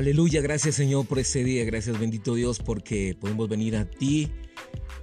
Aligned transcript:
Aleluya, 0.00 0.40
gracias 0.40 0.76
Señor 0.76 1.04
por 1.04 1.18
este 1.18 1.44
día, 1.44 1.62
gracias 1.66 2.00
bendito 2.00 2.34
Dios 2.34 2.58
porque 2.58 3.14
podemos 3.20 3.50
venir 3.50 3.76
a 3.76 3.84
ti. 3.84 4.30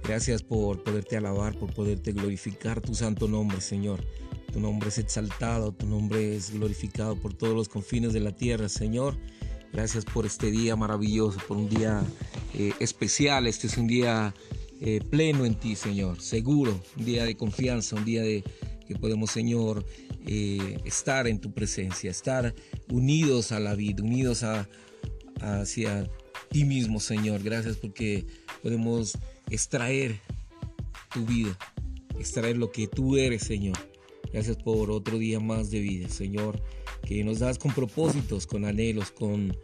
Gracias 0.02 0.42
por 0.42 0.82
poderte 0.82 1.16
alabar, 1.16 1.56
por 1.56 1.72
poderte 1.72 2.10
glorificar 2.10 2.80
tu 2.80 2.96
santo 2.96 3.28
nombre, 3.28 3.60
Señor. 3.60 4.04
Tu 4.52 4.58
nombre 4.58 4.88
es 4.88 4.98
exaltado, 4.98 5.70
tu 5.70 5.86
nombre 5.86 6.34
es 6.34 6.50
glorificado 6.50 7.14
por 7.14 7.32
todos 7.32 7.54
los 7.54 7.68
confines 7.68 8.12
de 8.12 8.18
la 8.18 8.34
tierra, 8.34 8.68
Señor. 8.68 9.16
Gracias 9.72 10.04
por 10.04 10.26
este 10.26 10.50
día 10.50 10.74
maravilloso, 10.74 11.38
por 11.46 11.58
un 11.58 11.68
día 11.68 12.02
eh, 12.54 12.72
especial. 12.80 13.46
Este 13.46 13.68
es 13.68 13.76
un 13.76 13.86
día 13.86 14.34
eh, 14.80 15.00
pleno 15.08 15.44
en 15.44 15.54
ti, 15.54 15.76
Señor. 15.76 16.20
Seguro, 16.20 16.76
un 16.96 17.04
día 17.04 17.24
de 17.24 17.36
confianza, 17.36 17.94
un 17.94 18.04
día 18.04 18.22
de 18.22 18.42
que 18.88 18.96
podemos, 18.96 19.30
Señor, 19.30 19.86
eh, 20.26 20.78
estar 20.84 21.28
en 21.28 21.38
tu 21.40 21.52
presencia, 21.52 22.10
estar 22.10 22.52
unidos 22.90 23.52
a 23.52 23.60
la 23.60 23.76
vida, 23.76 24.02
unidos 24.02 24.42
a, 24.42 24.68
hacia 25.40 26.08
ti 26.50 26.64
mismo, 26.64 27.00
Señor. 27.00 27.42
Gracias 27.42 27.76
porque 27.76 28.26
podemos 28.62 29.16
extraer 29.50 30.20
tu 31.12 31.24
vida, 31.24 31.56
extraer 32.18 32.56
lo 32.56 32.70
que 32.70 32.86
tú 32.86 33.16
eres, 33.16 33.42
Señor. 33.42 33.78
Gracias 34.32 34.56
por 34.56 34.90
otro 34.90 35.18
día 35.18 35.40
más 35.40 35.70
de 35.70 35.80
vida, 35.80 36.08
Señor, 36.08 36.62
que 37.06 37.24
nos 37.24 37.38
das 37.38 37.58
con 37.58 37.72
propósitos, 37.72 38.46
con 38.46 38.64
anhelos, 38.64 39.10
con 39.10 39.56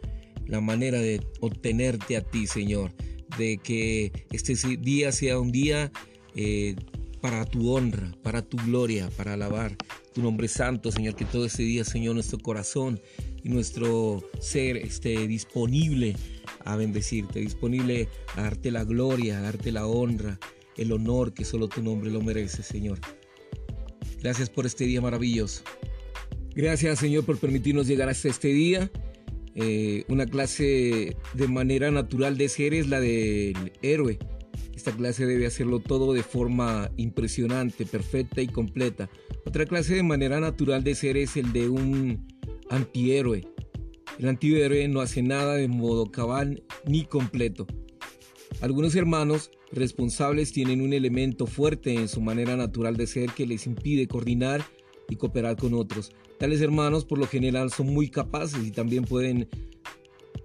la 0.47 0.59
manera 0.61 0.99
de 0.99 1.21
obtenerte 1.39 2.17
a 2.17 2.21
ti, 2.21 2.47
Señor. 2.47 2.91
De 3.37 3.57
que 3.57 4.11
este 4.31 4.55
día 4.77 5.11
sea 5.11 5.39
un 5.39 5.51
día 5.51 5.91
eh, 6.35 6.75
para 7.21 7.45
tu 7.45 7.71
honra, 7.71 8.11
para 8.23 8.41
tu 8.41 8.57
gloria, 8.57 9.09
para 9.17 9.33
alabar 9.33 9.75
tu 10.15 10.21
nombre 10.21 10.47
santo, 10.47 10.91
Señor. 10.91 11.15
Que 11.15 11.25
todo 11.25 11.45
este 11.45 11.63
día, 11.63 11.83
Señor, 11.83 12.15
nuestro 12.15 12.39
corazón 12.39 12.99
y 13.43 13.49
nuestro 13.49 14.23
ser 14.39 14.77
esté 14.77 15.27
disponible 15.27 16.15
a 16.63 16.77
bendecirte, 16.77 17.41
disponible 17.41 18.07
a 18.35 18.43
darte 18.43 18.71
la 18.71 18.85
gloria, 18.85 19.37
a 19.37 19.41
darte 19.41 19.71
la 19.71 19.85
honra, 19.85 20.39
el 20.77 20.93
honor 20.93 21.33
que 21.33 21.43
solo 21.43 21.67
tu 21.67 21.83
nombre 21.83 22.09
lo 22.09 22.21
merece, 22.21 22.63
Señor. 22.63 22.99
Gracias 24.21 24.49
por 24.49 24.65
este 24.65 24.85
día 24.85 25.01
maravilloso. 25.01 25.61
Gracias 26.55 26.99
Señor 26.99 27.25
por 27.25 27.37
permitirnos 27.37 27.85
llegar 27.85 28.07
hasta 28.07 28.29
este 28.29 28.47
día. 28.47 28.89
Eh, 29.55 30.05
una 30.07 30.25
clase 30.25 31.15
de 31.33 31.47
manera 31.47 31.91
natural 31.91 32.37
de 32.37 32.47
ser 32.47 32.73
es 32.73 32.87
la 32.87 33.01
del 33.01 33.73
héroe. 33.81 34.17
Esta 34.75 34.91
clase 34.91 35.25
debe 35.25 35.45
hacerlo 35.45 35.79
todo 35.79 36.13
de 36.13 36.23
forma 36.23 36.91
impresionante, 36.97 37.85
perfecta 37.85 38.41
y 38.41 38.47
completa. 38.47 39.09
Otra 39.45 39.65
clase 39.65 39.95
de 39.95 40.03
manera 40.03 40.39
natural 40.39 40.83
de 40.83 40.95
ser 40.95 41.17
es 41.17 41.37
el 41.37 41.53
de 41.53 41.69
un 41.69 42.27
antihéroe. 42.69 43.47
El 44.19 44.27
antihéroe 44.27 44.87
no 44.87 45.01
hace 45.01 45.21
nada 45.21 45.55
de 45.55 45.67
modo 45.67 46.11
cabal 46.11 46.63
ni 46.85 47.05
completo. 47.05 47.65
Algunos 48.61 48.95
hermanos 48.95 49.51
responsables 49.71 50.51
tienen 50.51 50.81
un 50.81 50.93
elemento 50.93 51.45
fuerte 51.45 51.93
en 51.93 52.07
su 52.07 52.21
manera 52.21 52.55
natural 52.55 52.97
de 52.97 53.07
ser 53.07 53.31
que 53.31 53.45
les 53.45 53.67
impide 53.67 54.07
coordinar 54.07 54.63
y 55.09 55.15
cooperar 55.15 55.55
con 55.57 55.73
otros. 55.73 56.11
Tales 56.37 56.61
hermanos 56.61 57.05
por 57.05 57.17
lo 57.17 57.27
general 57.27 57.71
son 57.71 57.93
muy 57.93 58.09
capaces 58.09 58.65
y 58.65 58.71
también 58.71 59.05
pueden 59.05 59.47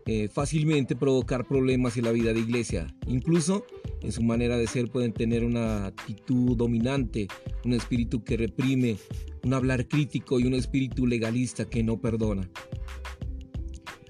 eh, 0.06 0.28
fácilmente 0.28 0.96
provocar 0.96 1.46
problemas 1.46 1.96
en 1.96 2.04
la 2.04 2.12
vida 2.12 2.32
de 2.32 2.40
iglesia. 2.40 2.86
Incluso 3.06 3.64
en 4.02 4.12
su 4.12 4.22
manera 4.22 4.56
de 4.56 4.66
ser 4.66 4.90
pueden 4.90 5.12
tener 5.12 5.44
una 5.44 5.86
actitud 5.86 6.56
dominante, 6.56 7.28
un 7.64 7.74
espíritu 7.74 8.24
que 8.24 8.36
reprime, 8.36 8.96
un 9.44 9.54
hablar 9.54 9.86
crítico 9.88 10.40
y 10.40 10.44
un 10.44 10.54
espíritu 10.54 11.06
legalista 11.06 11.68
que 11.68 11.82
no 11.82 12.00
perdona. 12.00 12.48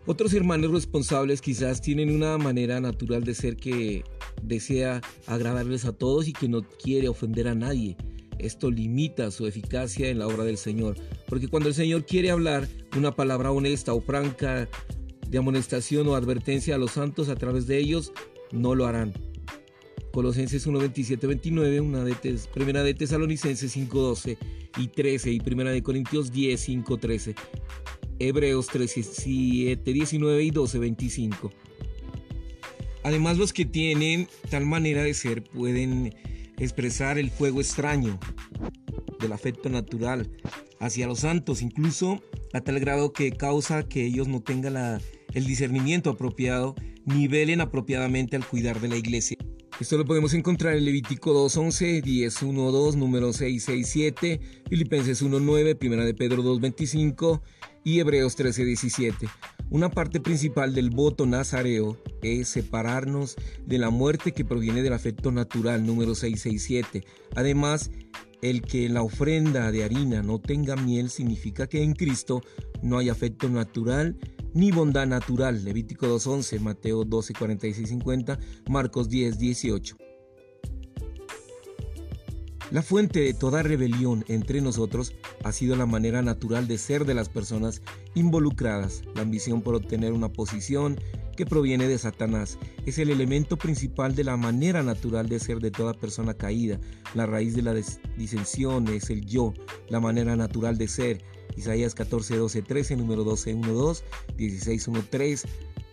Otros 0.06 0.32
hermanos 0.32 0.72
responsables 0.72 1.40
quizás 1.40 1.80
tienen 1.80 2.10
una 2.10 2.38
manera 2.38 2.80
natural 2.80 3.22
de 3.22 3.34
ser 3.34 3.56
que 3.56 4.02
desea 4.42 5.00
agradarles 5.26 5.84
a 5.84 5.92
todos 5.92 6.26
y 6.26 6.32
que 6.32 6.48
no 6.48 6.62
quiere 6.62 7.08
ofender 7.08 7.48
a 7.48 7.54
nadie. 7.54 7.96
Esto 8.38 8.70
limita 8.70 9.30
su 9.30 9.46
eficacia 9.46 10.08
en 10.08 10.18
la 10.18 10.26
obra 10.26 10.44
del 10.44 10.56
Señor, 10.56 10.96
porque 11.28 11.48
cuando 11.48 11.68
el 11.68 11.74
Señor 11.74 12.06
quiere 12.06 12.30
hablar 12.30 12.66
una 12.96 13.14
palabra 13.14 13.52
honesta 13.52 13.92
o 13.92 14.00
franca 14.00 14.68
de 15.28 15.38
amonestación 15.38 16.08
o 16.08 16.14
advertencia 16.14 16.74
a 16.74 16.78
los 16.78 16.92
santos 16.92 17.28
a 17.28 17.36
través 17.36 17.66
de 17.66 17.78
ellos, 17.78 18.12
no 18.50 18.74
lo 18.74 18.86
harán. 18.86 19.12
Colosenses 20.12 20.66
1, 20.66 20.78
27, 20.78 21.26
29, 21.26 21.80
una 21.80 22.04
de 22.04 22.14
primera 22.52 22.82
de 22.82 22.94
Tesalonicenses 22.94 23.70
5, 23.72 24.00
12 24.00 24.38
y 24.78 24.88
13 24.88 25.30
y 25.32 25.40
primera 25.40 25.70
de 25.70 25.82
Corintios 25.82 26.32
10, 26.32 26.60
5, 26.60 26.98
13. 26.98 27.34
Hebreos 28.18 28.66
13, 28.66 29.02
7, 29.02 29.92
19 29.92 30.42
y 30.42 30.50
12, 30.50 30.78
25. 30.78 31.52
Además, 33.02 33.38
los 33.38 33.52
que 33.52 33.64
tienen 33.64 34.28
tal 34.50 34.66
manera 34.66 35.02
de 35.02 35.14
ser 35.14 35.42
pueden 35.42 36.14
expresar 36.58 37.18
el 37.18 37.30
fuego 37.30 37.60
extraño 37.60 38.18
del 39.20 39.32
afecto 39.32 39.68
natural 39.70 40.30
hacia 40.80 41.06
los 41.06 41.20
santos, 41.20 41.62
incluso 41.62 42.22
a 42.52 42.60
tal 42.60 42.80
grado 42.80 43.12
que 43.12 43.32
causa 43.32 43.88
que 43.88 44.04
ellos 44.04 44.28
no 44.28 44.42
tengan 44.42 45.00
el 45.32 45.46
discernimiento 45.46 46.10
apropiado 46.10 46.74
ni 47.04 47.28
velen 47.28 47.60
apropiadamente 47.60 48.36
al 48.36 48.46
cuidar 48.46 48.80
de 48.80 48.88
la 48.88 48.96
iglesia. 48.96 49.38
Esto 49.80 49.96
lo 49.96 50.04
podemos 50.04 50.34
encontrar 50.34 50.76
en 50.76 50.84
Levítico 50.84 51.32
2.11, 51.32 52.02
10.1.2, 52.04 52.96
número 52.96 53.30
6.6.7, 53.30 54.38
Filipenses 54.68 55.24
1.9, 55.24 55.74
Primera 55.78 56.04
de 56.04 56.12
Pedro 56.12 56.42
2.25 56.42 57.40
y 57.82 58.00
Hebreos 58.00 58.38
13.17. 58.38 59.30
Una 59.70 59.88
parte 59.88 60.20
principal 60.20 60.74
del 60.74 60.90
voto 60.90 61.24
nazareo 61.24 61.96
es 62.20 62.50
separarnos 62.50 63.36
de 63.64 63.78
la 63.78 63.88
muerte 63.88 64.32
que 64.32 64.44
proviene 64.44 64.82
del 64.82 64.92
afecto 64.92 65.32
natural, 65.32 65.86
número 65.86 66.14
667. 66.14 67.02
Además, 67.34 67.90
el 68.42 68.60
que 68.60 68.86
la 68.90 69.02
ofrenda 69.02 69.72
de 69.72 69.82
harina 69.82 70.22
no 70.22 70.40
tenga 70.40 70.76
miel 70.76 71.08
significa 71.08 71.66
que 71.66 71.82
en 71.82 71.94
Cristo 71.94 72.42
no 72.82 72.98
hay 72.98 73.08
afecto 73.08 73.48
natural 73.48 74.18
ni 74.54 74.72
bondad 74.72 75.06
natural. 75.06 75.64
Levítico 75.64 76.06
2.11, 76.06 76.60
Mateo 76.60 77.04
12, 77.04 77.34
50, 77.86 78.38
Marcos 78.68 79.08
10, 79.08 79.38
18. 79.38 79.96
La 82.70 82.82
fuente 82.82 83.18
de 83.18 83.34
toda 83.34 83.64
rebelión 83.64 84.24
entre 84.28 84.60
nosotros 84.60 85.12
ha 85.42 85.50
sido 85.50 85.74
la 85.74 85.86
manera 85.86 86.22
natural 86.22 86.68
de 86.68 86.78
ser 86.78 87.04
de 87.04 87.14
las 87.14 87.28
personas 87.28 87.82
involucradas. 88.14 89.02
La 89.16 89.22
ambición 89.22 89.60
por 89.60 89.74
obtener 89.74 90.12
una 90.12 90.28
posición 90.28 90.96
que 91.36 91.46
proviene 91.46 91.88
de 91.88 91.98
Satanás 91.98 92.58
es 92.86 92.98
el 92.98 93.10
elemento 93.10 93.56
principal 93.56 94.14
de 94.14 94.22
la 94.22 94.36
manera 94.36 94.84
natural 94.84 95.28
de 95.28 95.40
ser 95.40 95.58
de 95.58 95.72
toda 95.72 95.94
persona 95.94 96.34
caída. 96.34 96.78
La 97.14 97.26
raíz 97.26 97.56
de 97.56 97.62
la 97.62 97.74
disensión 98.16 98.86
es 98.86 99.10
el 99.10 99.26
yo, 99.26 99.52
la 99.88 99.98
manera 99.98 100.36
natural 100.36 100.78
de 100.78 100.86
ser. 100.86 101.24
Isaías 101.60 101.94
14, 101.94 102.36
12, 102.36 102.62
13, 102.62 102.96
número 102.96 103.22
12, 103.22 103.54
1, 103.54 103.72
2, 103.72 104.04
16, 104.36 104.88
1, 104.88 105.04
3, 105.10 105.44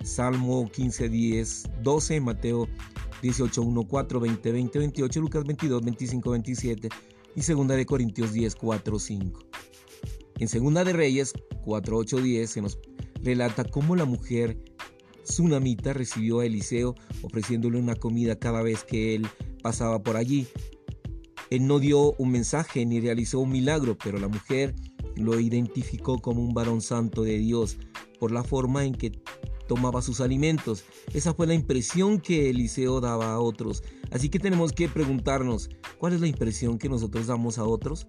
Salmo 0.04 0.70
15, 0.72 1.10
10, 1.10 1.64
12, 1.84 2.22
Mateo 2.22 2.68
18, 3.22 3.62
1, 3.62 3.84
4, 3.84 4.20
20, 4.20 4.52
20, 4.52 4.80
28, 4.80 5.20
Lucas 5.20 5.44
22, 5.44 5.82
25, 5.84 6.32
27 6.32 6.90
y 7.36 7.42
Segunda 7.42 7.76
de 7.76 7.86
Corintios 7.86 8.32
10, 8.34 8.56
4, 8.56 9.00
5. 9.00 9.40
En 10.40 10.48
Segunda 10.48 10.84
de 10.84 10.94
Reyes 10.94 11.34
4, 11.64 11.98
8, 11.98 12.18
10 12.18 12.50
se 12.50 12.62
nos 12.62 12.80
relata 13.22 13.66
cómo 13.66 13.96
la 13.96 14.06
mujer 14.06 14.58
tsunamita 15.24 15.94
recibió 15.94 16.40
a 16.40 16.46
Eliseo 16.46 16.96
ofreciéndole 17.24 17.78
una 17.78 17.96
comida 17.96 18.40
cada 18.40 18.62
vez 18.62 18.84
que 18.84 19.16
él 19.16 19.28
pasaba 19.62 20.02
por 20.02 20.16
allí. 20.16 20.48
Él 21.50 21.68
no 21.68 21.80
dio 21.80 22.14
un 22.14 22.32
mensaje 22.32 22.86
ni 22.86 23.00
realizó 23.02 23.40
un 23.40 23.52
milagro, 23.52 23.98
pero 23.98 24.18
la 24.18 24.28
mujer 24.28 24.74
lo 25.18 25.40
identificó 25.40 26.20
como 26.20 26.42
un 26.42 26.54
varón 26.54 26.82
santo 26.82 27.24
de 27.24 27.38
Dios 27.38 27.78
por 28.20 28.32
la 28.32 28.44
forma 28.44 28.86
en 28.86 28.94
que 28.94 29.12
tomaba 29.68 30.02
sus 30.02 30.22
alimentos. 30.22 30.86
Esa 31.14 31.34
fue 31.34 31.48
la 31.48 31.54
impresión 31.54 32.20
que 32.20 32.50
Eliseo 32.50 33.02
daba 33.02 33.34
a 33.34 33.40
otros. 33.40 33.84
Así 34.12 34.30
que 34.30 34.40
tenemos 34.40 34.72
que 34.72 34.88
preguntarnos, 34.88 35.70
¿cuál 35.98 36.14
es 36.14 36.22
la 36.22 36.28
impresión 36.28 36.78
que 36.78 36.90
nosotros 36.90 37.28
damos 37.28 37.58
a 37.58 37.66
otros? 37.66 38.08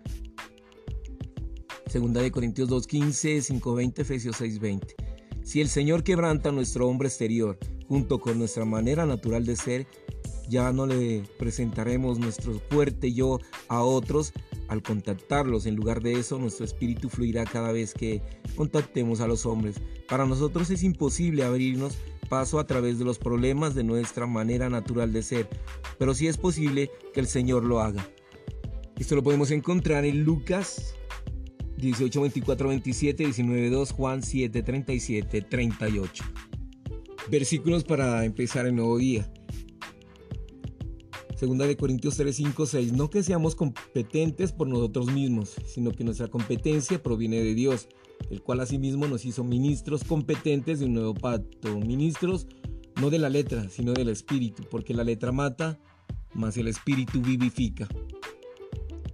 Segunda 1.86 2.22
de 2.22 2.30
Corintios 2.30 2.68
2.15, 2.68 3.60
5.20, 3.60 3.98
Efesios 4.00 4.40
6.20. 4.40 4.94
Si 5.42 5.60
el 5.60 5.68
Señor 5.68 6.04
quebranta 6.04 6.52
nuestro 6.52 6.86
hombre 6.86 7.08
exterior 7.08 7.58
junto 7.88 8.20
con 8.20 8.38
nuestra 8.38 8.66
manera 8.66 9.06
natural 9.06 9.46
de 9.46 9.56
ser, 9.56 9.86
ya 10.48 10.72
no 10.72 10.86
le 10.86 11.22
presentaremos 11.38 12.18
nuestro 12.18 12.60
fuerte 12.70 13.12
yo 13.12 13.38
a 13.68 13.82
otros 13.82 14.32
al 14.68 14.82
contactarlos. 14.82 15.66
En 15.66 15.76
lugar 15.76 16.02
de 16.02 16.12
eso, 16.12 16.38
nuestro 16.38 16.64
espíritu 16.64 17.08
fluirá 17.08 17.44
cada 17.44 17.72
vez 17.72 17.94
que 17.94 18.22
contactemos 18.54 19.20
a 19.20 19.26
los 19.26 19.46
hombres. 19.46 19.76
Para 20.08 20.26
nosotros 20.26 20.70
es 20.70 20.82
imposible 20.82 21.44
abrirnos 21.44 21.98
paso 22.28 22.58
a 22.58 22.66
través 22.66 22.98
de 22.98 23.04
los 23.04 23.18
problemas 23.18 23.74
de 23.74 23.84
nuestra 23.84 24.26
manera 24.26 24.68
natural 24.68 25.12
de 25.12 25.22
ser, 25.22 25.48
pero 25.98 26.14
sí 26.14 26.28
es 26.28 26.36
posible 26.36 26.90
que 27.14 27.20
el 27.20 27.26
Señor 27.26 27.64
lo 27.64 27.80
haga. 27.80 28.06
Esto 28.98 29.16
lo 29.16 29.22
podemos 29.22 29.50
encontrar 29.50 30.04
en 30.04 30.24
Lucas 30.24 30.94
18, 31.78 32.20
24, 32.20 32.68
27, 32.68 33.24
19, 33.24 33.70
2, 33.70 33.92
Juan 33.92 34.22
7, 34.22 34.62
37, 34.62 35.42
38. 35.42 36.24
Versículos 37.30 37.84
para 37.84 38.24
empezar 38.24 38.66
el 38.66 38.74
nuevo 38.74 38.98
día. 38.98 39.30
Segunda 41.38 41.68
de 41.68 41.76
Corintios 41.76 42.16
3, 42.16 42.34
5, 42.34 42.66
6. 42.66 42.92
No 42.94 43.10
que 43.10 43.22
seamos 43.22 43.54
competentes 43.54 44.50
por 44.50 44.66
nosotros 44.66 45.06
mismos, 45.12 45.54
sino 45.66 45.92
que 45.92 46.02
nuestra 46.02 46.26
competencia 46.26 47.00
proviene 47.00 47.36
de 47.36 47.54
Dios, 47.54 47.86
el 48.28 48.42
cual 48.42 48.58
asimismo 48.58 49.06
nos 49.06 49.24
hizo 49.24 49.44
ministros 49.44 50.02
competentes 50.02 50.80
de 50.80 50.86
un 50.86 50.94
nuevo 50.94 51.14
pacto. 51.14 51.78
Ministros 51.78 52.48
no 53.00 53.08
de 53.08 53.20
la 53.20 53.28
letra, 53.28 53.68
sino 53.68 53.92
del 53.92 54.08
espíritu, 54.08 54.64
porque 54.68 54.94
la 54.94 55.04
letra 55.04 55.30
mata, 55.30 55.78
mas 56.34 56.56
el 56.56 56.66
espíritu 56.66 57.20
vivifica. 57.20 57.86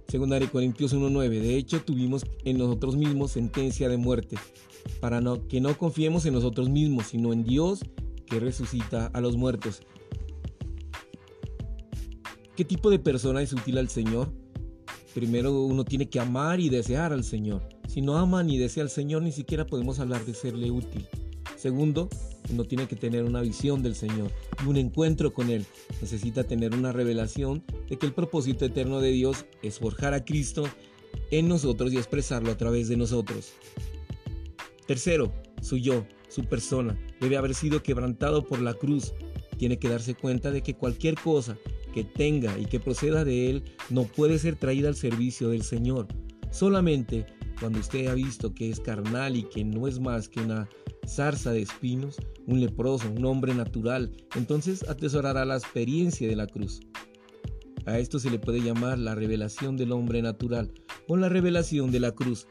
Segunda 0.07 0.39
de 0.39 0.47
Corintios 0.47 0.95
1.9. 0.95 1.29
De 1.29 1.57
hecho, 1.57 1.83
tuvimos 1.83 2.25
en 2.43 2.57
nosotros 2.57 2.95
mismos 2.95 3.33
sentencia 3.33 3.87
de 3.87 3.97
muerte, 3.97 4.37
para 4.99 5.21
no, 5.21 5.47
que 5.47 5.61
no 5.61 5.77
confiemos 5.77 6.25
en 6.25 6.33
nosotros 6.33 6.69
mismos, 6.71 7.05
sino 7.05 7.33
en 7.33 7.43
Dios 7.43 7.81
que 8.25 8.39
resucita 8.39 9.11
a 9.13 9.21
los 9.21 9.37
muertos. 9.37 9.83
¿Qué 12.55 12.63
tipo 12.63 12.89
de 12.89 12.99
persona 12.99 13.41
es 13.41 13.51
útil 13.51 13.77
al 13.77 13.89
Señor? 13.89 14.31
Primero 15.13 15.63
uno 15.63 15.83
tiene 15.83 16.07
que 16.07 16.21
amar 16.21 16.61
y 16.61 16.69
desear 16.69 17.11
al 17.11 17.25
Señor. 17.25 17.67
Si 17.89 18.01
no 18.01 18.17
ama 18.17 18.43
ni 18.43 18.57
desea 18.57 18.83
al 18.83 18.89
Señor, 18.89 19.23
ni 19.23 19.33
siquiera 19.33 19.65
podemos 19.65 19.99
hablar 19.99 20.23
de 20.23 20.33
serle 20.33 20.71
útil. 20.71 21.05
Segundo, 21.57 22.07
uno 22.49 22.63
tiene 22.63 22.87
que 22.87 22.95
tener 22.95 23.25
una 23.25 23.41
visión 23.41 23.83
del 23.83 23.93
Señor 23.93 24.31
y 24.63 24.69
un 24.69 24.77
encuentro 24.77 25.33
con 25.33 25.49
Él. 25.49 25.65
Necesita 26.01 26.45
tener 26.45 26.73
una 26.73 26.93
revelación 26.93 27.61
de 27.89 27.97
que 27.97 28.05
el 28.05 28.13
propósito 28.13 28.63
eterno 28.63 29.01
de 29.01 29.11
Dios 29.11 29.45
es 29.61 29.79
forjar 29.79 30.13
a 30.13 30.23
Cristo 30.23 30.63
en 31.31 31.49
nosotros 31.49 31.91
y 31.91 31.97
expresarlo 31.97 32.51
a 32.51 32.57
través 32.57 32.87
de 32.87 32.95
nosotros. 32.95 33.51
Tercero, 34.87 35.33
su 35.61 35.75
yo, 35.75 36.05
su 36.29 36.45
persona, 36.45 36.97
debe 37.19 37.35
haber 37.35 37.53
sido 37.53 37.83
quebrantado 37.83 38.45
por 38.45 38.61
la 38.61 38.75
cruz. 38.75 39.13
Tiene 39.57 39.77
que 39.77 39.89
darse 39.89 40.15
cuenta 40.15 40.51
de 40.51 40.61
que 40.61 40.73
cualquier 40.75 41.15
cosa 41.15 41.57
que 41.95 42.03
tenga 42.03 42.59
y 42.59 42.65
que 42.65 42.81
proceda 42.81 43.23
de 43.23 43.49
Él 43.49 43.63
no 43.89 44.03
puede 44.03 44.37
ser 44.37 44.57
traída 44.57 44.89
al 44.89 44.97
servicio 44.97 45.49
del 45.49 45.63
Señor. 45.63 46.07
Solamente 46.51 47.25
cuando 47.57 47.79
usted 47.79 48.07
ha 48.07 48.13
visto 48.13 48.53
que 48.53 48.69
es 48.69 48.81
carnal 48.81 49.37
y 49.37 49.43
que 49.43 49.63
no 49.63 49.87
es 49.87 50.01
más 50.01 50.27
que 50.27 50.41
una 50.41 50.67
zarza 51.07 51.53
de 51.53 51.61
espinos, 51.61 52.17
un 52.47 52.59
leproso, 52.59 53.09
un 53.09 53.23
hombre 53.23 53.55
natural, 53.55 54.11
entonces 54.35 54.83
atesorará 54.89 55.45
la 55.45 55.55
experiencia 55.55 56.27
de 56.27 56.35
la 56.35 56.47
cruz. 56.47 56.81
A 57.85 57.97
esto 57.97 58.19
se 58.19 58.29
le 58.29 58.39
puede 58.39 58.59
llamar 58.59 58.99
la 58.99 59.15
revelación 59.15 59.77
del 59.77 59.93
hombre 59.93 60.21
natural 60.21 60.73
o 61.07 61.15
la 61.15 61.29
revelación 61.29 61.91
de 61.91 62.01
la 62.01 62.11
cruz. 62.11 62.45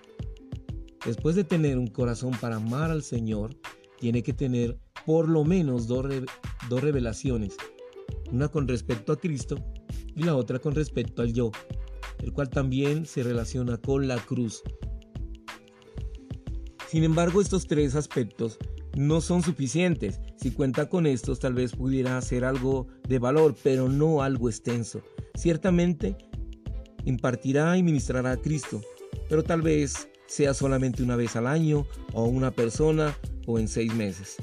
Después 1.04 1.36
de 1.36 1.44
tener 1.44 1.76
un 1.76 1.88
corazón 1.88 2.32
para 2.40 2.56
amar 2.56 2.90
al 2.90 3.02
Señor, 3.02 3.54
tiene 4.00 4.22
que 4.22 4.32
tener 4.32 4.78
por 5.04 5.28
lo 5.28 5.44
menos 5.44 5.86
dos, 5.86 6.06
dos 6.70 6.80
revelaciones, 6.80 7.58
una 8.34 8.48
con 8.48 8.66
respecto 8.66 9.12
a 9.12 9.18
Cristo 9.18 9.56
y 10.16 10.24
la 10.24 10.36
otra 10.36 10.58
con 10.58 10.74
respecto 10.74 11.22
al 11.22 11.32
yo, 11.32 11.50
el 12.18 12.32
cual 12.32 12.50
también 12.50 13.06
se 13.06 13.22
relaciona 13.22 13.78
con 13.78 14.08
la 14.08 14.16
cruz. 14.16 14.62
Sin 16.88 17.04
embargo, 17.04 17.40
estos 17.40 17.66
tres 17.66 17.94
aspectos 17.94 18.58
no 18.96 19.20
son 19.20 19.42
suficientes. 19.42 20.20
Si 20.36 20.50
cuenta 20.50 20.88
con 20.88 21.06
estos, 21.06 21.40
tal 21.40 21.54
vez 21.54 21.74
pudiera 21.74 22.18
hacer 22.18 22.44
algo 22.44 22.86
de 23.08 23.18
valor, 23.18 23.56
pero 23.62 23.88
no 23.88 24.22
algo 24.22 24.48
extenso. 24.48 25.02
Ciertamente, 25.34 26.16
impartirá 27.04 27.76
y 27.76 27.82
ministrará 27.82 28.32
a 28.32 28.36
Cristo, 28.36 28.80
pero 29.28 29.42
tal 29.42 29.62
vez 29.62 30.08
sea 30.26 30.54
solamente 30.54 31.02
una 31.02 31.16
vez 31.16 31.36
al 31.36 31.46
año, 31.46 31.86
o 32.12 32.24
una 32.24 32.50
persona, 32.50 33.16
o 33.46 33.58
en 33.58 33.68
seis 33.68 33.94
meses. 33.94 34.36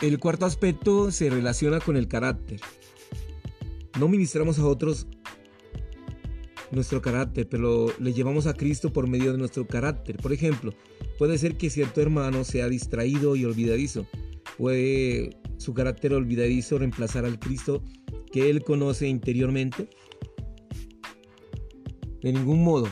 El 0.00 0.18
cuarto 0.18 0.46
aspecto 0.46 1.10
se 1.10 1.28
relaciona 1.28 1.78
con 1.78 1.96
el 1.96 2.08
carácter. 2.08 2.58
No 3.98 4.08
ministramos 4.08 4.58
a 4.58 4.66
otros 4.66 5.06
nuestro 6.70 7.02
carácter, 7.02 7.46
pero 7.48 7.88
le 7.98 8.14
llevamos 8.14 8.46
a 8.46 8.54
Cristo 8.54 8.92
por 8.92 9.08
medio 9.08 9.32
de 9.32 9.38
nuestro 9.38 9.66
carácter. 9.66 10.16
Por 10.16 10.32
ejemplo, 10.32 10.72
puede 11.18 11.36
ser 11.36 11.58
que 11.58 11.68
cierto 11.68 12.00
hermano 12.00 12.44
sea 12.44 12.68
distraído 12.68 13.36
y 13.36 13.44
olvidadizo. 13.44 14.06
Puede 14.56 15.36
su 15.58 15.74
carácter 15.74 16.14
olvidadizo 16.14 16.78
reemplazar 16.78 17.26
al 17.26 17.38
Cristo 17.38 17.82
que 18.32 18.48
él 18.48 18.64
conoce 18.64 19.06
interiormente. 19.06 19.90
De 22.22 22.32
ningún 22.32 22.64
modo, 22.64 22.88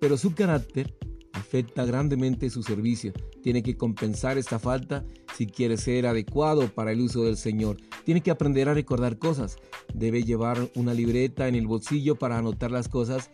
pero 0.00 0.18
su 0.18 0.34
carácter 0.34 0.94
afecta 1.32 1.86
grandemente 1.86 2.50
su 2.50 2.62
servicio. 2.62 3.14
Tiene 3.42 3.62
que 3.62 3.76
compensar 3.76 4.36
esta 4.36 4.58
falta 4.58 5.04
si 5.36 5.46
quiere 5.46 5.76
ser 5.76 6.06
adecuado 6.06 6.68
para 6.74 6.92
el 6.92 7.00
uso 7.00 7.24
del 7.24 7.36
Señor. 7.36 7.76
Tiene 8.04 8.22
que 8.22 8.30
aprender 8.30 8.68
a 8.68 8.74
recordar 8.74 9.18
cosas. 9.18 9.56
Debe 9.92 10.22
llevar 10.22 10.70
una 10.74 10.94
libreta 10.94 11.48
en 11.48 11.54
el 11.54 11.66
bolsillo 11.66 12.16
para 12.16 12.38
anotar 12.38 12.70
las 12.70 12.88
cosas 12.88 13.30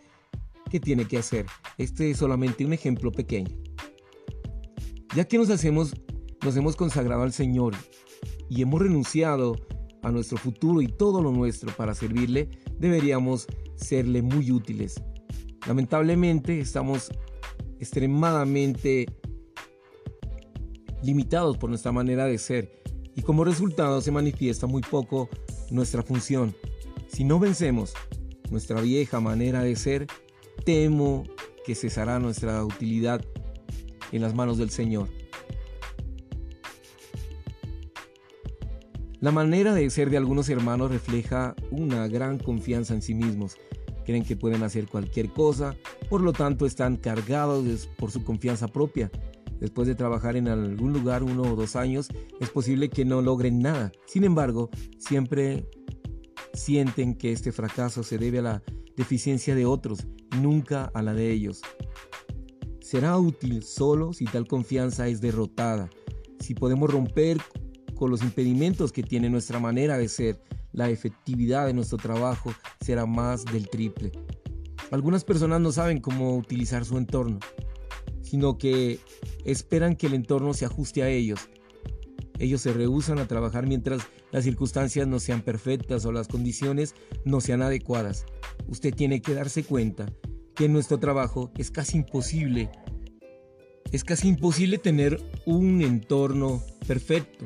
que 0.71 0.81
tiene 0.81 1.07
que 1.07 1.19
hacer. 1.19 1.47
Este 1.79 2.11
es 2.11 2.19
solamente 2.19 2.65
un 2.65 2.73
ejemplo 2.73 3.13
pequeño. 3.13 3.51
Ya 5.15 5.25
que 5.27 5.39
nos 5.39 5.51
hacemos 5.51 5.95
nos 6.43 6.57
hemos 6.57 6.75
consagrado 6.75 7.23
al 7.23 7.33
Señor 7.33 7.75
y 8.49 8.63
hemos 8.63 8.83
renunciado 8.83 9.57
a 10.03 10.11
nuestro 10.11 10.39
futuro 10.39 10.83
y 10.83 10.89
todo 10.89 11.23
lo 11.23 11.31
nuestro 11.31 11.71
para 11.77 11.95
servirle, 11.95 12.49
deberíamos 12.79 13.47
serle 13.77 14.23
muy 14.23 14.51
útiles. 14.51 15.01
Lamentablemente 15.67 16.59
estamos 16.59 17.13
extremadamente 17.79 19.07
limitados 21.03 21.59
por 21.59 21.69
nuestra 21.69 21.93
manera 21.93 22.27
de 22.27 22.39
ser 22.39 22.83
y 23.15 23.23
como 23.23 23.45
resultado 23.45 24.01
se 24.01 24.11
manifiesta 24.11 24.67
muy 24.67 24.83
poco 24.83 25.29
nuestra 25.71 26.03
función. 26.03 26.55
Si 27.09 27.25
no 27.25 27.39
vencemos 27.39 27.93
nuestra 28.51 28.81
vieja 28.81 29.21
manera 29.21 29.63
de 29.63 29.77
ser, 29.77 30.07
temo 30.65 31.25
que 31.65 31.75
cesará 31.75 32.19
nuestra 32.19 32.65
utilidad 32.65 33.25
en 34.13 34.23
las 34.23 34.35
manos 34.35 34.59
del 34.59 34.71
Señor. 34.71 35.09
La 39.21 39.31
manera 39.31 39.73
de 39.73 39.89
ser 39.89 40.11
de 40.11 40.17
algunos 40.17 40.49
hermanos 40.49 40.91
refleja 40.91 41.55
una 41.71 42.09
gran 42.09 42.39
confianza 42.39 42.93
en 42.95 43.03
sí 43.03 43.15
mismos. 43.15 43.57
Creen 44.05 44.25
que 44.25 44.37
pueden 44.37 44.65
hacer 44.65 44.89
cualquier 44.89 45.33
cosa, 45.33 45.77
por 46.11 46.23
lo 46.23 46.33
tanto 46.33 46.67
están 46.67 46.97
cargados 46.97 47.89
por 47.99 48.11
su 48.11 48.25
confianza 48.25 48.67
propia 48.67 49.13
Después 49.63 49.87
de 49.87 49.95
trabajar 49.95 50.35
en 50.35 50.49
algún 50.49 50.93
lugar 50.93 51.23
uno 51.23 51.43
o 51.43 51.55
dos 51.55 51.77
años, 51.77 52.09
es 52.41 52.51
posible 52.51 52.91
que 52.91 53.05
no 53.05 53.23
logren 53.23 53.61
nada. 53.61 53.93
Sin 54.07 54.25
embargo, 54.25 54.71
siempre 54.99 55.69
sienten 56.53 57.15
que 57.15 57.31
este 57.31 57.53
fracaso 57.53 58.03
se 58.03 58.19
debe 58.19 58.41
a 58.41 58.43
la 58.43 58.63
deficiencia 58.97 59.55
de 59.55 59.65
otros, 59.65 60.09
nunca 60.41 60.91
a 60.95 61.01
la 61.03 61.15
de 61.15 61.31
ellos. 61.31 61.61
Será 62.81 63.17
útil 63.17 63.63
solo 63.63 64.13
si 64.13 64.25
tal 64.25 64.49
confianza 64.49 65.07
es 65.07 65.21
derrotada, 65.21 65.89
si 66.41 66.55
podemos 66.55 66.91
romper 66.91 67.39
con 67.95 68.11
los 68.11 68.23
impedimentos 68.23 68.91
que 68.91 69.05
tiene 69.05 69.31
nuestra 69.31 69.61
manera 69.61 69.97
de 69.97 70.09
ser, 70.09 70.43
la 70.73 70.91
efectividad 70.91 71.67
de 71.67 71.73
nuestro 71.73 71.99
trabajo 71.99 72.53
será 72.81 73.07
más 73.07 73.45
del 73.45 73.69
triple. 73.69 74.11
Algunas 74.91 75.23
personas 75.23 75.61
no 75.61 75.71
saben 75.71 76.01
cómo 76.01 76.37
utilizar 76.37 76.85
su 76.85 76.99
entorno 76.99 77.39
sino 78.33 78.57
que 78.57 78.99
esperan 79.45 79.95
que 79.95 80.07
el 80.07 80.15
entorno 80.15 80.55
se 80.55 80.65
ajuste 80.65 81.03
a 81.03 81.11
ellos. 81.11 81.51
Ellos 82.39 82.63
se 82.63 82.73
rehusan 82.73 83.19
a 83.19 83.29
trabajar 83.29 83.67
mientras 83.67 84.01
las 84.31 84.45
circunstancias 84.45 85.07
no 85.07 85.21
sean 85.21 85.43
perfectas 85.43 86.07
o 86.07 86.13
las 86.13 86.29
condiciones 86.29 86.95
no 87.27 87.43
sean 87.43 87.61
adecuadas. 87.61 88.25
Usted 88.69 88.95
tiene 88.95 89.21
que 89.21 89.35
darse 89.35 89.65
cuenta 89.65 90.11
que 90.55 90.65
en 90.65 90.73
nuestro 90.73 90.99
trabajo 90.99 91.53
es 91.59 91.71
casi 91.71 91.99
imposible, 91.99 92.71
es 93.93 94.03
casi 94.03 94.29
imposible 94.29 94.79
tener 94.79 95.23
un 95.45 95.83
entorno 95.83 96.63
perfecto. 96.87 97.45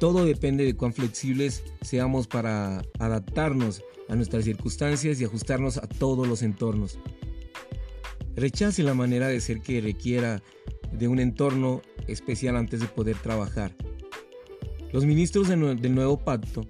Todo 0.00 0.24
depende 0.24 0.64
de 0.64 0.74
cuán 0.74 0.92
flexibles 0.92 1.62
seamos 1.80 2.26
para 2.26 2.82
adaptarnos 2.98 3.84
a 4.08 4.16
nuestras 4.16 4.46
circunstancias 4.46 5.20
y 5.20 5.24
ajustarnos 5.24 5.76
a 5.76 5.86
todos 5.86 6.26
los 6.26 6.42
entornos. 6.42 6.98
Rechace 8.36 8.82
la 8.82 8.94
manera 8.94 9.28
de 9.28 9.40
ser 9.40 9.60
que 9.60 9.80
requiera 9.80 10.42
de 10.92 11.06
un 11.08 11.20
entorno 11.20 11.82
especial 12.08 12.56
antes 12.56 12.80
de 12.80 12.86
poder 12.86 13.16
trabajar. 13.16 13.74
Los 14.92 15.04
ministros 15.04 15.48
del 15.48 15.94
nuevo 15.94 16.18
pacto 16.18 16.66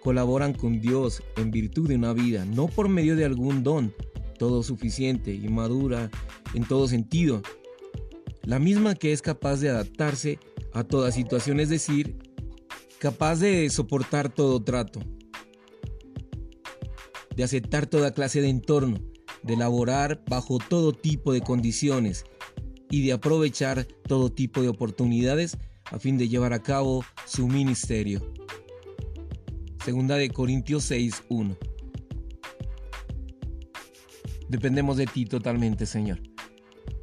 colaboran 0.00 0.52
con 0.52 0.80
Dios 0.80 1.22
en 1.36 1.50
virtud 1.50 1.88
de 1.88 1.96
una 1.96 2.12
vida, 2.12 2.44
no 2.44 2.66
por 2.66 2.88
medio 2.88 3.16
de 3.16 3.24
algún 3.24 3.62
don, 3.62 3.94
todo 4.38 4.62
suficiente 4.62 5.32
y 5.32 5.48
madura 5.48 6.10
en 6.52 6.64
todo 6.64 6.88
sentido. 6.88 7.42
La 8.42 8.58
misma 8.58 8.94
que 8.94 9.12
es 9.12 9.22
capaz 9.22 9.60
de 9.60 9.70
adaptarse 9.70 10.38
a 10.72 10.84
toda 10.84 11.12
situación, 11.12 11.60
es 11.60 11.68
decir, 11.68 12.18
capaz 12.98 13.36
de 13.36 13.70
soportar 13.70 14.34
todo 14.34 14.62
trato, 14.62 15.00
de 17.34 17.44
aceptar 17.44 17.86
toda 17.86 18.12
clase 18.12 18.40
de 18.40 18.48
entorno, 18.48 18.98
de 19.44 19.56
laborar 19.56 20.22
bajo 20.28 20.58
todo 20.58 20.92
tipo 20.92 21.32
de 21.32 21.42
condiciones 21.42 22.24
y 22.90 23.06
de 23.06 23.12
aprovechar 23.12 23.84
todo 23.84 24.32
tipo 24.32 24.62
de 24.62 24.68
oportunidades 24.68 25.58
a 25.84 25.98
fin 25.98 26.16
de 26.16 26.28
llevar 26.28 26.52
a 26.52 26.62
cabo 26.62 27.04
su 27.26 27.46
ministerio. 27.46 28.32
Segunda 29.84 30.16
de 30.16 30.30
Corintios 30.30 30.84
6, 30.84 31.24
1. 31.28 31.56
Dependemos 34.48 34.96
de 34.96 35.06
ti 35.06 35.26
totalmente, 35.26 35.84
Señor. 35.84 36.20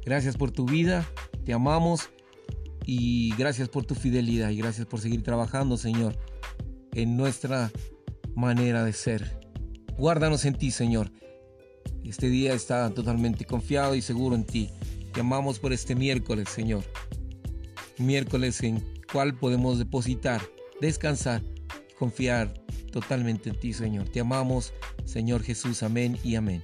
Gracias 0.04 0.36
por 0.36 0.50
tu 0.50 0.66
vida, 0.66 1.08
te 1.44 1.52
amamos 1.52 2.10
y 2.84 3.34
gracias 3.36 3.68
por 3.68 3.84
tu 3.84 3.94
fidelidad 3.94 4.50
y 4.50 4.56
gracias 4.56 4.86
por 4.86 5.00
seguir 5.00 5.22
trabajando, 5.22 5.76
Señor, 5.76 6.18
en 6.92 7.16
nuestra 7.16 7.70
manera 8.34 8.84
de 8.84 8.92
ser. 8.92 9.38
Guárdanos 9.96 10.44
en 10.44 10.54
ti, 10.54 10.72
Señor. 10.72 11.12
Este 12.12 12.28
día 12.28 12.52
está 12.52 12.92
totalmente 12.92 13.46
confiado 13.46 13.94
y 13.94 14.02
seguro 14.02 14.36
en 14.36 14.44
ti. 14.44 14.68
Te 15.14 15.20
amamos 15.20 15.58
por 15.58 15.72
este 15.72 15.94
miércoles, 15.94 16.50
Señor. 16.50 16.84
Miércoles 17.96 18.62
en 18.62 18.84
cual 19.10 19.34
podemos 19.34 19.78
depositar, 19.78 20.42
descansar, 20.78 21.42
confiar 21.98 22.52
totalmente 22.92 23.48
en 23.48 23.58
ti, 23.58 23.72
Señor. 23.72 24.10
Te 24.10 24.20
amamos, 24.20 24.74
Señor 25.06 25.42
Jesús. 25.42 25.82
Amén 25.82 26.18
y 26.22 26.34
amén. 26.34 26.60